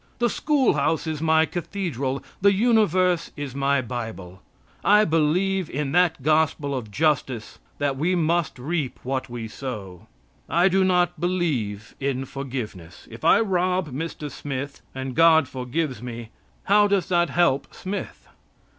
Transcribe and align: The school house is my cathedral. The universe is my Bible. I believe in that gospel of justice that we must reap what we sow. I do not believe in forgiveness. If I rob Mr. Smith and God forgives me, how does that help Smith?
The 0.17 0.31
school 0.31 0.73
house 0.73 1.05
is 1.05 1.21
my 1.21 1.45
cathedral. 1.45 2.23
The 2.41 2.51
universe 2.53 3.29
is 3.37 3.53
my 3.53 3.83
Bible. 3.83 4.41
I 4.83 5.05
believe 5.05 5.69
in 5.69 5.91
that 5.91 6.23
gospel 6.23 6.73
of 6.73 6.89
justice 6.89 7.59
that 7.77 7.97
we 7.97 8.15
must 8.15 8.57
reap 8.57 8.99
what 9.03 9.29
we 9.29 9.47
sow. 9.47 10.07
I 10.49 10.69
do 10.69 10.83
not 10.83 11.19
believe 11.21 11.93
in 11.99 12.25
forgiveness. 12.25 13.07
If 13.11 13.23
I 13.23 13.41
rob 13.41 13.89
Mr. 13.89 14.31
Smith 14.31 14.81
and 14.95 15.13
God 15.15 15.47
forgives 15.47 16.01
me, 16.01 16.29
how 16.63 16.87
does 16.87 17.07
that 17.09 17.29
help 17.29 17.71
Smith? 17.71 18.27